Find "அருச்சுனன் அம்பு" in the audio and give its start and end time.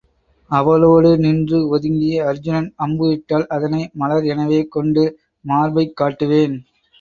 2.21-3.11